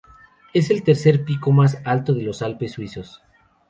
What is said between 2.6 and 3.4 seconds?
suizos.